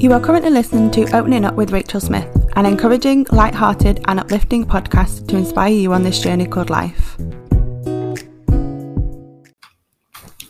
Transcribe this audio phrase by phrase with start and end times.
[0.00, 4.64] You are currently listening to Opening Up with Rachel Smith, an encouraging, light-hearted, and uplifting
[4.64, 7.16] podcast to inspire you on this journey called life.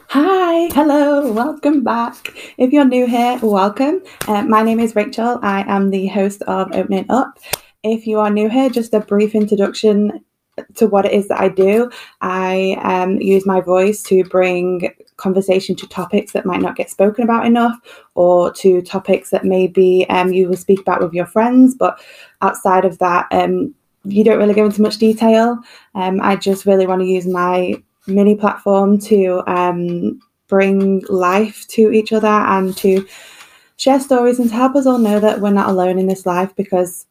[0.08, 2.34] Hi, hello, welcome back.
[2.58, 4.02] If you're new here, welcome.
[4.26, 5.40] Uh, my name is Rachel.
[5.42, 7.38] I am the host of Opening Up.
[7.82, 10.26] If you are new here, just a brief introduction
[10.74, 11.90] to what it is that I do.
[12.20, 17.22] I um, use my voice to bring conversation to topics that might not get spoken
[17.22, 17.78] about enough
[18.14, 22.00] or to topics that maybe um, you will speak about with your friends, but
[22.40, 25.58] outside of that, um, you don't really go into much detail.
[25.94, 27.74] Um, I just really want to use my
[28.06, 33.06] mini platform to um, bring life to each other and to
[33.76, 36.54] share stories and to help us all know that we're not alone in this life
[36.56, 37.06] because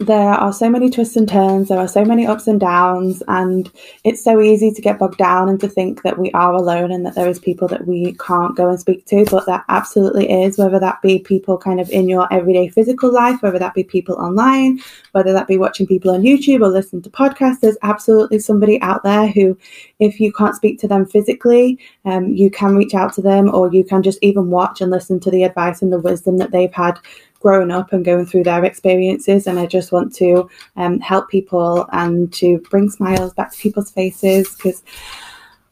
[0.00, 3.70] there are so many twists and turns, there are so many ups and downs, and
[4.04, 7.04] it's so easy to get bogged down and to think that we are alone and
[7.04, 10.56] that there is people that we can't go and speak to, but that absolutely is,
[10.56, 14.14] whether that be people kind of in your everyday physical life, whether that be people
[14.16, 14.78] online,
[15.12, 19.02] whether that be watching people on YouTube or listening to podcasts, there's absolutely somebody out
[19.02, 19.58] there who,
[19.98, 23.72] if you can't speak to them physically, um, you can reach out to them or
[23.72, 26.72] you can just even watch and listen to the advice and the wisdom that they've
[26.72, 27.00] had
[27.40, 29.46] growing up and going through their experiences.
[29.46, 33.90] And I just want to um, help people and to bring smiles back to people's
[33.90, 34.82] faces because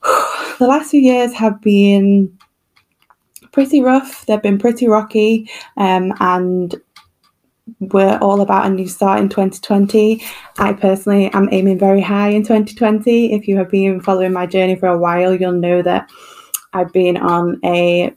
[0.58, 2.36] the last few years have been
[3.52, 4.26] pretty rough.
[4.26, 5.50] They've been pretty rocky.
[5.76, 6.74] Um, and
[7.80, 10.22] we're all about a new start in 2020.
[10.58, 13.32] I personally am aiming very high in 2020.
[13.32, 16.08] If you have been following my journey for a while, you'll know that
[16.72, 18.14] I've been on a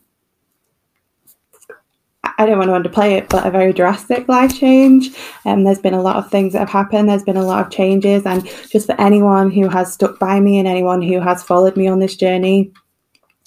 [2.40, 5.10] I don't want to underplay it, but a very drastic life change.
[5.44, 7.10] And um, there's been a lot of things that have happened.
[7.10, 8.26] There's been a lot of changes.
[8.26, 11.90] And just for anyone who has stuck by me and anyone who has followed me
[11.90, 12.72] on this journey,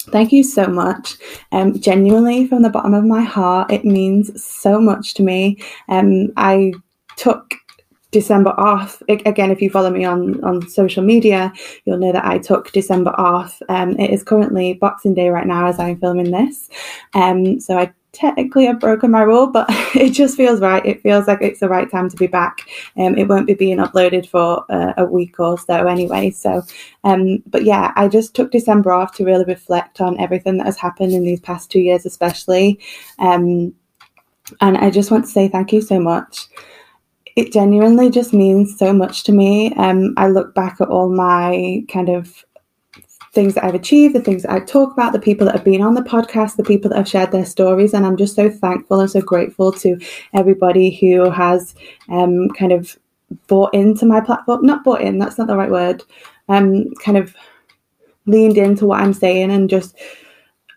[0.09, 1.15] thank you so much.
[1.51, 5.57] Um, genuinely, from the bottom of my heart, it means so much to me.
[5.89, 6.73] Um, I
[7.17, 7.55] took
[8.13, 9.01] December off.
[9.09, 11.51] Again, if you follow me on, on social media,
[11.83, 13.61] you'll know that I took December off.
[13.67, 16.69] Um, it is currently Boxing Day right now as I'm filming this.
[17.13, 19.65] Um, so I technically I've broken my rule, but
[19.95, 20.85] it just feels right.
[20.85, 22.59] It feels like it's the right time to be back.
[22.95, 26.29] Um, it won't be being uploaded for uh, a week or so anyway.
[26.29, 26.61] So,
[27.03, 30.77] um, but yeah, I just took December off to really reflect on everything that has
[30.77, 32.79] happened in these past two years, especially.
[33.19, 33.73] Um,
[34.61, 36.47] and I just want to say thank you so much.
[37.35, 39.73] It genuinely just means so much to me.
[39.75, 42.45] Um, I look back at all my kind of
[43.33, 45.81] things that I've achieved, the things that I talk about, the people that have been
[45.81, 47.93] on the podcast, the people that have shared their stories.
[47.93, 49.99] And I'm just so thankful and so grateful to
[50.33, 51.73] everybody who has
[52.09, 52.95] um, kind of
[53.47, 54.63] bought into my platform.
[54.63, 56.03] Not bought in, that's not the right word.
[56.47, 57.35] Um, kind of
[58.27, 59.95] leaned into what I'm saying and just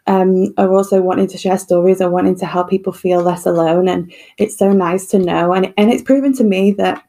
[0.07, 3.89] um, are also wanting to share stories and wanting to help people feel less alone.
[3.89, 5.53] And it's so nice to know.
[5.53, 7.03] And, and it's proven to me that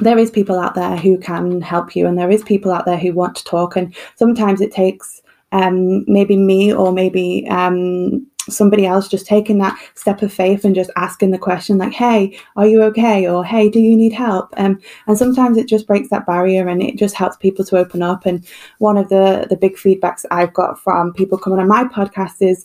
[0.00, 2.98] there is people out there who can help you and there is people out there
[2.98, 5.22] who want to talk and sometimes it takes
[5.52, 10.74] um, maybe me or maybe um, somebody else just taking that step of faith and
[10.74, 13.26] just asking the question like hey are you okay?
[13.28, 14.52] or hey do you need help?
[14.56, 18.02] Um, and sometimes it just breaks that barrier and it just helps people to open
[18.02, 18.26] up.
[18.26, 18.46] And
[18.78, 22.64] one of the the big feedbacks i've got from people coming on my podcast is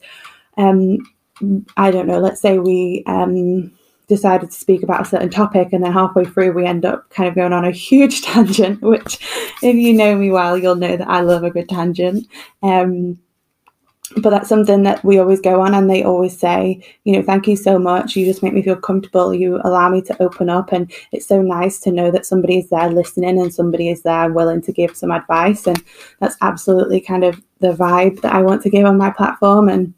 [0.58, 0.98] um,
[1.78, 3.72] i don't know let's say we um,
[4.08, 7.30] decided to speak about a certain topic and then halfway through we end up kind
[7.30, 9.20] of going on a huge tangent which
[9.62, 12.28] if you know me well you'll know that i love a good tangent.
[12.64, 13.20] Um,
[14.18, 17.48] but that's something that we always go on and they always say you know thank
[17.48, 18.16] you so much.
[18.16, 19.34] You just make me feel comfortable.
[19.34, 20.72] You allow me to open up.
[20.72, 24.32] And it's so nice to know that somebody is there listening and somebody is there
[24.32, 25.68] willing to give some advice.
[25.68, 25.84] And
[26.20, 29.68] that's absolutely kind of the vibe that i want to give on my platform.
[29.70, 29.94] And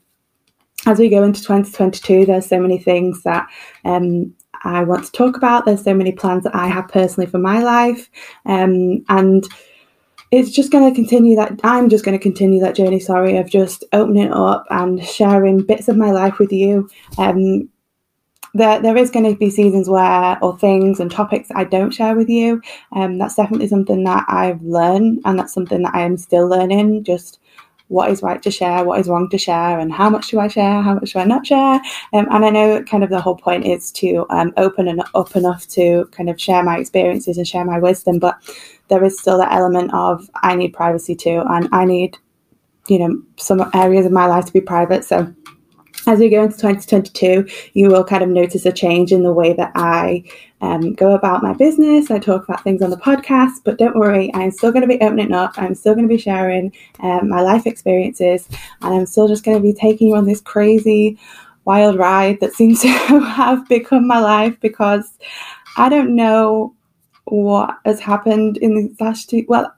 [0.88, 3.47] as we go into 2022, there's so many things that
[3.85, 4.33] um,
[4.63, 5.66] I want to talk about.
[5.66, 8.09] There's so many plans that I have personally for my life.
[8.45, 9.47] Um, and
[10.31, 13.49] it's just going to continue that, I'm just going to continue that journey, sorry, of
[13.49, 16.89] just opening up and sharing bits of my life with you.
[17.17, 17.69] Um,
[18.53, 22.16] there, there is going to be seasons where, or things and topics I don't share
[22.16, 22.61] with you.
[22.93, 27.03] Um, that's definitely something that I've learned, and that's something that I am still learning.
[27.03, 27.39] Just
[27.91, 30.47] what is right to share, what is wrong to share, and how much do I
[30.47, 31.76] share, how much do I not share.
[32.14, 35.35] Um, and I know kind of the whole point is to um, open and up
[35.35, 38.38] enough to kind of share my experiences and share my wisdom, but
[38.88, 42.17] there is still that element of I need privacy too, and I need,
[42.88, 45.03] you know, some areas of my life to be private.
[45.03, 45.34] So
[46.08, 49.52] as we go into 2022, you will kind of notice a change in the way
[49.52, 50.23] that I
[50.61, 52.11] um, go about my business.
[52.11, 55.02] I talk about things on the podcast, but don't worry, I'm still going to be
[55.02, 55.53] opening up.
[55.58, 58.47] I'm still going to be sharing um, my life experiences,
[58.81, 61.17] and I'm still just going to be taking you on this crazy
[61.66, 65.17] wild ride that seems to have become my life because
[65.78, 66.75] I don't know
[67.25, 69.46] what has happened in the last two.
[69.47, 69.73] Well,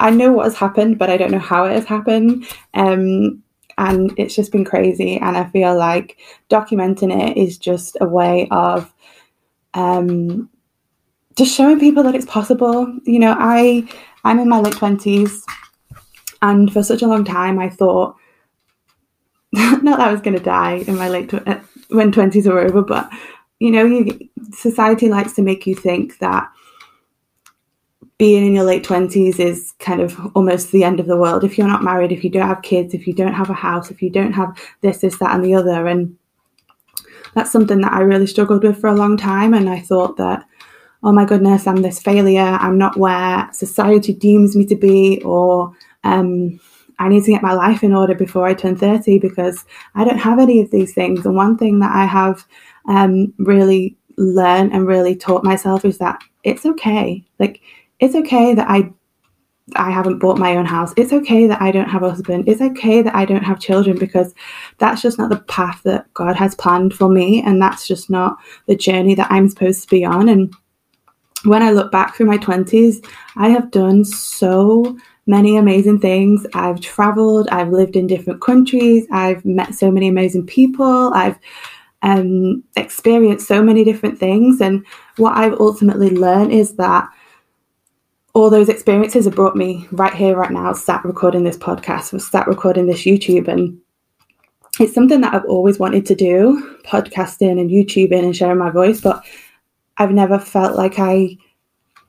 [0.00, 2.46] I know what has happened, but I don't know how it has happened.
[2.74, 3.42] Um,
[3.78, 5.18] and it's just been crazy.
[5.18, 6.18] And I feel like
[6.50, 8.92] documenting it is just a way of
[9.76, 10.48] um,
[11.36, 12.92] just showing people that it's possible.
[13.04, 13.88] You know, I
[14.24, 15.44] I'm in my late twenties,
[16.42, 18.16] and for such a long time I thought
[19.52, 22.82] not that I was going to die in my late tw- when twenties were over,
[22.82, 23.08] but
[23.60, 24.18] you know, you,
[24.52, 26.50] society likes to make you think that
[28.18, 31.58] being in your late 20s is kind of almost the end of the world if
[31.58, 34.00] you're not married if you don't have kids if you don't have a house if
[34.00, 36.16] you don't have this this that and the other and
[37.36, 40.44] that's something that i really struggled with for a long time and i thought that
[41.04, 45.72] oh my goodness i'm this failure i'm not where society deems me to be or
[46.02, 46.58] um,
[46.98, 50.18] i need to get my life in order before i turn 30 because i don't
[50.18, 51.24] have any of these things.
[51.24, 52.44] And one thing that i have
[52.88, 57.24] um, really learned and really taught myself is that it's okay.
[57.38, 57.60] Like
[58.00, 58.92] it's okay that I
[59.74, 60.92] I haven't bought my own house.
[60.96, 62.48] It's okay that I don't have a husband.
[62.48, 64.32] It's okay that I don't have children because
[64.78, 67.42] that's just not the path that God has planned for me.
[67.42, 68.36] And that's just not
[68.66, 70.28] the journey that I'm supposed to be on.
[70.28, 70.54] And
[71.44, 73.04] when I look back through my 20s,
[73.36, 74.96] I have done so
[75.26, 76.46] many amazing things.
[76.54, 81.38] I've traveled, I've lived in different countries, I've met so many amazing people, I've
[82.02, 84.60] um, experienced so many different things.
[84.60, 84.86] And
[85.16, 87.08] what I've ultimately learned is that
[88.36, 92.46] all those experiences have brought me right here, right now, sat recording this podcast, sat
[92.46, 93.48] recording this YouTube.
[93.48, 93.80] And
[94.78, 99.00] it's something that I've always wanted to do podcasting and YouTubing and sharing my voice,
[99.00, 99.24] but
[99.96, 101.38] I've never felt like I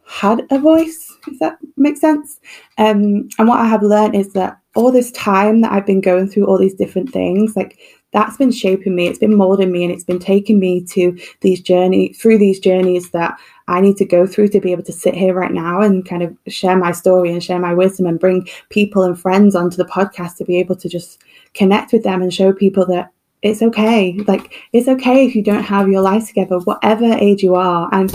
[0.06, 2.42] had a voice, if that makes sense.
[2.78, 6.28] Um, and what I have learned is that all this time that I've been going
[6.28, 7.80] through all these different things, like
[8.14, 11.62] that's been shaping me, it's been molding me, and it's been taking me to these
[11.62, 13.38] journey through these journeys that
[13.68, 16.24] I need to go through to be able to sit here right now and kind
[16.24, 19.86] of share my story and share my wisdom and bring people and friends onto the
[19.86, 21.22] podcast to be able to just
[21.54, 23.12] connect with them and show people that
[23.42, 24.14] it's okay.
[24.26, 27.90] Like, it's okay if you don't have your life together, whatever age you are.
[27.92, 28.12] And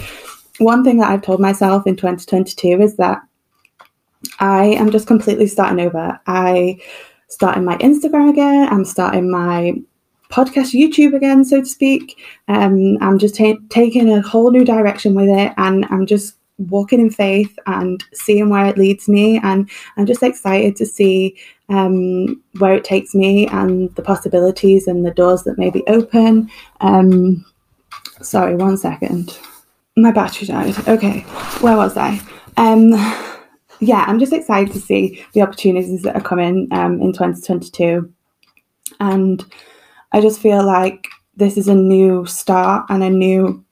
[0.59, 3.23] one thing that I've told myself in 2022 is that
[4.41, 6.19] I am just completely starting over.
[6.27, 6.81] I
[7.32, 8.69] starting my Instagram again.
[8.69, 9.75] I'm starting my
[10.31, 12.19] podcast YouTube again, so to speak.
[12.49, 17.00] Um, I'm just ta- taking a whole new direction with it, and I'm just walking
[17.00, 19.40] in faith and seeing where it leads me.
[19.43, 21.37] And I'm just excited to see
[21.70, 26.50] um, where it takes me and the possibilities and the doors that may be open.
[26.82, 27.44] Um,
[28.20, 29.38] sorry, one second.
[29.96, 30.76] My battery died.
[30.87, 31.20] Okay,
[31.61, 32.20] where was I?
[33.82, 38.08] Yeah, I'm just excited to see the opportunities that are coming um, in 2022.
[39.00, 39.44] And
[40.12, 43.64] I just feel like this is a new start and a new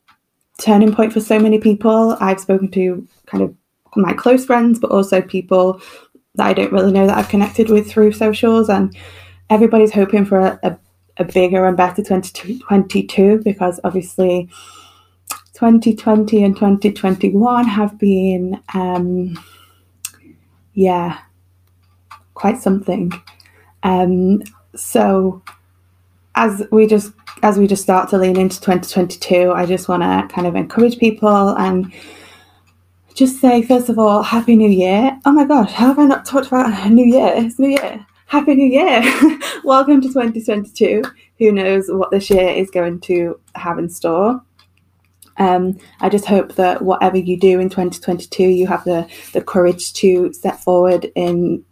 [0.60, 2.16] turning point for so many people.
[2.20, 3.54] I've spoken to kind of
[3.94, 5.80] my close friends, but also people
[6.34, 8.68] that I don't really know that I've connected with through socials.
[8.68, 8.96] And
[9.48, 10.78] everybody's hoping for a, a,
[11.18, 14.48] a bigger and better 2022 because obviously
[15.52, 19.38] 2020 and 2021 have been, um,
[20.80, 21.18] yeah,
[22.32, 23.12] quite something.
[23.82, 24.42] Um,
[24.74, 25.42] so
[26.34, 27.12] as we just
[27.42, 30.98] as we just start to lean into 2022, I just want to kind of encourage
[30.98, 31.92] people and
[33.12, 35.18] just say, first of all, Happy New Year.
[35.26, 37.30] Oh my gosh, how have I not talked about New Year?
[37.36, 38.06] It's New Year.
[38.24, 39.02] Happy New Year.
[39.64, 41.02] Welcome to 2022.
[41.40, 44.40] Who knows what this year is going to have in store.
[45.40, 49.92] Um, I just hope that whatever you do in 2022, you have the, the courage
[49.94, 51.64] to step forward in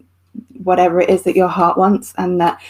[0.55, 2.61] whatever it is that your heart wants and that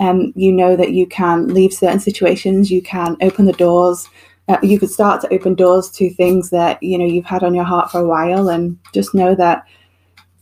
[0.00, 4.08] um, you know that you can leave certain situations, you can open the doors,
[4.48, 7.54] uh, you could start to open doors to things that you know you've had on
[7.54, 9.64] your heart for a while, and just know that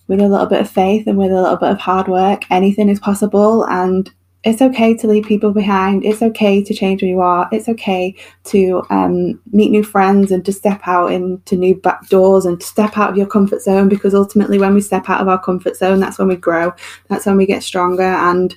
[0.09, 2.89] with a little bit of faith and with a little bit of hard work, anything
[2.89, 3.65] is possible.
[3.65, 4.11] And
[4.47, 6.05] it's okay to leave people behind.
[6.05, 7.49] It's okay to change who you are.
[7.51, 12.47] It's okay to um, meet new friends and to step out into new back doors
[12.47, 15.27] and to step out of your comfort zone because ultimately, when we step out of
[15.27, 16.73] our comfort zone, that's when we grow.
[17.09, 18.05] That's when we get stronger.
[18.05, 18.55] And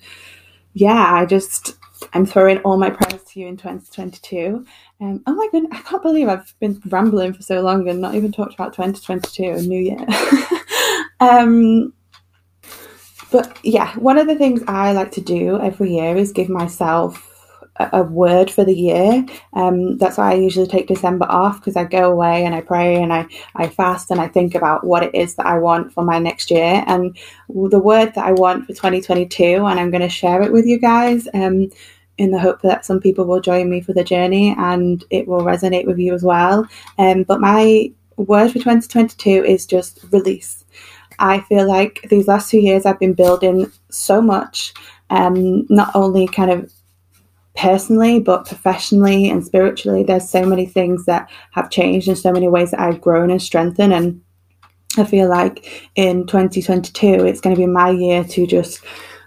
[0.73, 1.75] yeah, I just
[2.13, 4.63] I'm throwing all my prayers to you in 2022.
[5.01, 8.13] Um, oh my goodness, I can't believe I've been rambling for so long and not
[8.13, 10.05] even talked about 2022 and New Year.
[11.19, 11.93] um,
[13.31, 17.25] but yeah, one of the things I like to do every year is give myself
[17.79, 19.25] a, word for the year.
[19.53, 23.01] Um, that's why I usually take December off because I go away and I pray
[23.01, 26.03] and I, I fast and I think about what it is that I want for
[26.03, 26.83] my next year.
[26.87, 27.17] And
[27.47, 30.77] the word that I want for 2022, and I'm going to share it with you
[30.77, 31.69] guys, um,
[32.17, 35.41] in the hope that some people will join me for the journey and it will
[35.41, 36.67] resonate with you as well.
[36.97, 40.65] Um, but my word for 2022 is just release.
[41.19, 44.73] I feel like these last two years I've been building so much,
[45.09, 46.71] um, not only kind of
[47.55, 50.03] personally, but professionally and spiritually.
[50.03, 53.41] There's so many things that have changed in so many ways that I've grown and
[53.41, 53.93] strengthened.
[53.93, 54.21] And
[54.97, 58.81] I feel like in 2022, it's going to be my year to just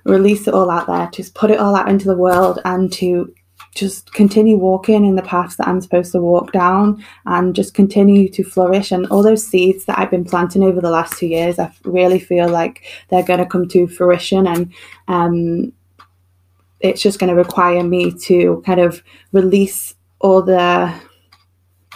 [0.05, 2.93] release it all out there, to just put it all out into the world and
[2.95, 3.33] to
[3.75, 8.29] just continue walking in the paths that I'm supposed to walk down and just continue
[8.29, 8.93] to flourish.
[8.93, 12.19] And all those seeds that I've been planting over the last two years, I really
[12.19, 14.47] feel like they're going to come to fruition.
[14.47, 14.73] And
[15.09, 15.73] um,
[16.81, 19.03] it's just going to require me to kind of
[19.33, 20.93] release all the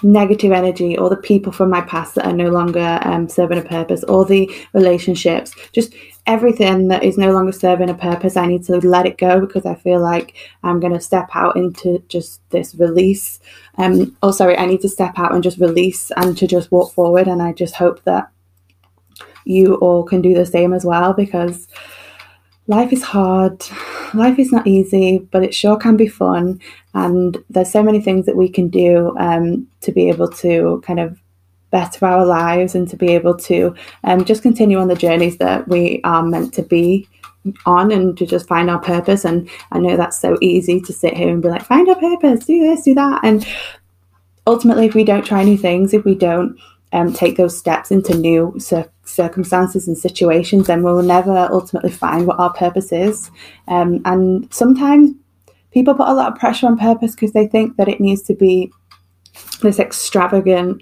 [0.02, 3.62] negative energy all the people from my past that are no longer um, serving a
[3.62, 5.94] purpose or the relationships just
[6.26, 9.64] everything that is no longer serving a purpose i need to let it go because
[9.64, 13.40] i feel like i'm going to step out into just this release.
[13.78, 16.92] Um oh sorry i need to step out and just release and to just walk
[16.92, 18.30] forward and i just hope that
[19.44, 21.68] you all can do the same as well because
[22.66, 23.64] life is hard.
[24.12, 26.60] Life is not easy but it sure can be fun.
[26.94, 31.00] And there's so many things that we can do um, to be able to kind
[31.00, 31.18] of
[31.76, 35.68] better our lives and to be able to um, just continue on the journeys that
[35.68, 37.06] we are meant to be
[37.66, 39.26] on and to just find our purpose.
[39.26, 42.46] And I know that's so easy to sit here and be like, find our purpose,
[42.46, 43.20] do this, do that.
[43.22, 43.46] And
[44.46, 46.58] ultimately, if we don't try new things, if we don't
[46.92, 52.26] um, take those steps into new cir- circumstances and situations, then we'll never ultimately find
[52.26, 53.30] what our purpose is.
[53.68, 55.10] Um, and sometimes
[55.72, 58.34] people put a lot of pressure on purpose because they think that it needs to
[58.34, 58.72] be
[59.60, 60.80] this extravagant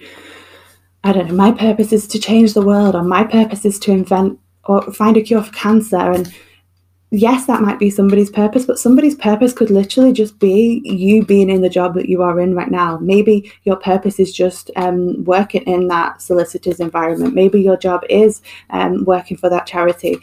[1.05, 3.93] I don't know, my purpose is to change the world, or my purpose is to
[3.93, 5.99] invent or find a cure for cancer.
[5.99, 6.35] And
[7.11, 11.51] yes, that might be somebody's purpose, but somebody's purpose could literally just be you being
[11.51, 12.97] in the job that you are in right now.
[12.99, 17.35] Maybe your purpose is just um, working in that solicitor's environment.
[17.35, 20.21] Maybe your job is um, working for that charity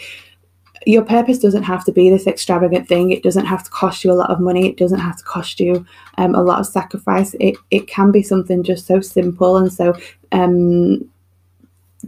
[0.85, 3.11] your purpose doesn't have to be this extravagant thing.
[3.11, 4.67] It doesn't have to cost you a lot of money.
[4.67, 5.85] It doesn't have to cost you
[6.17, 7.35] um, a lot of sacrifice.
[7.39, 9.93] It, it can be something just so simple and so
[10.31, 11.07] um,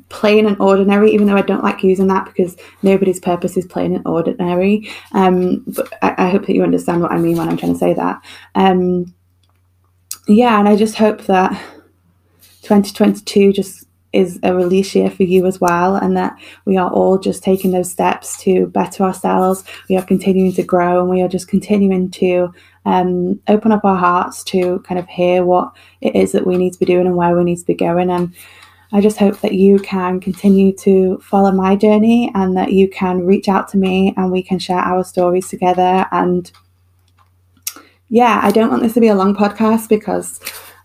[0.10, 3.94] plain and ordinary, even though I don't like using that because nobody's purpose is plain
[3.96, 4.90] and ordinary.
[5.12, 7.80] Um, but I, I, hope that you understand what I mean when I'm trying to
[7.80, 8.22] say that.
[8.56, 9.14] Um,
[10.28, 11.52] yeah, and I just hope that
[12.64, 17.18] 2022 just is a release year for you as well, and that we are all
[17.18, 19.64] just taking those steps to better ourselves.
[19.90, 22.54] We are continuing to grow, and we are just continuing to
[22.86, 26.74] um, open up our hearts to kind of hear what it is that we need
[26.74, 28.10] to be doing and where we need to be going.
[28.10, 28.34] And
[28.92, 33.26] I just hope that you can continue to follow my journey and that you can
[33.26, 36.06] reach out to me and we can share our stories together.
[36.12, 36.52] And
[38.10, 40.40] yeah, I don't want this to be a long podcast because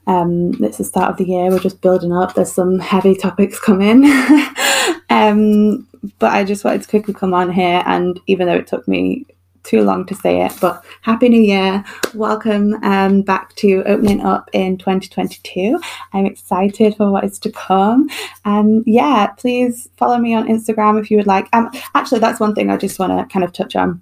[0.08, 1.50] um, it's the start of the year.
[1.50, 2.34] We're just building up.
[2.34, 4.04] There's some heavy topics coming.
[5.10, 5.86] um,
[6.18, 7.82] but I just wanted to quickly come on here.
[7.84, 9.26] And even though it took me
[9.64, 11.84] too long to say it, but Happy New Year.
[12.14, 15.78] Welcome um, back to opening up in 2022.
[16.14, 18.08] I'm excited for what is to come.
[18.46, 21.48] And yeah, please follow me on Instagram if you would like.
[21.52, 24.00] Um, actually, that's one thing I just want to kind of touch on.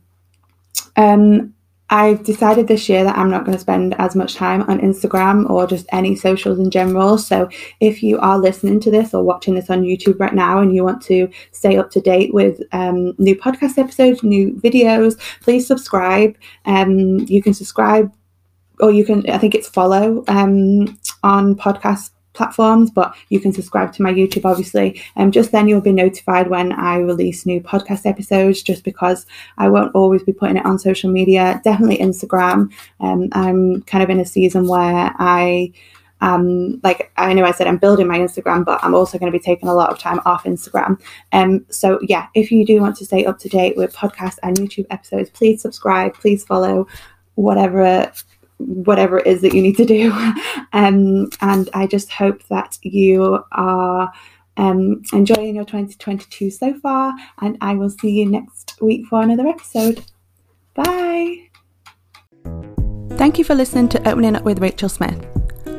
[0.94, 1.55] Um,
[1.88, 5.48] I've decided this year that I'm not going to spend as much time on Instagram
[5.48, 7.16] or just any socials in general.
[7.16, 7.48] So,
[7.80, 10.82] if you are listening to this or watching this on YouTube right now and you
[10.82, 16.36] want to stay up to date with um, new podcast episodes, new videos, please subscribe.
[16.64, 18.12] Um, you can subscribe
[18.80, 23.92] or you can, I think it's follow um, on podcast platforms, but you can subscribe
[23.94, 25.02] to my YouTube, obviously.
[25.16, 29.26] And um, just then you'll be notified when I release new podcast episodes, just because
[29.58, 31.60] I won't always be putting it on social media.
[31.64, 32.72] Definitely Instagram.
[33.00, 35.72] Um, I'm kind of in a season where I
[36.22, 39.38] um like i know i said i'm building my instagram but i'm also going to
[39.38, 40.98] be taking a lot of time off instagram
[41.32, 44.56] um so yeah if you do want to stay up to date with podcast and
[44.56, 46.86] youtube episodes please subscribe please follow
[47.34, 48.10] whatever
[48.58, 50.12] whatever it is that you need to do.
[50.72, 54.12] um, and I just hope that you are
[54.56, 57.14] um, enjoying your 2022 so far.
[57.40, 60.04] And I will see you next week for another episode.
[60.74, 61.48] Bye.
[63.10, 65.26] Thank you for listening to Opening Up with Rachel Smith.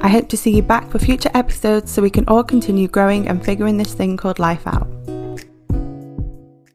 [0.01, 3.27] I hope to see you back for future episodes so we can all continue growing
[3.27, 4.88] and figuring this thing called life out.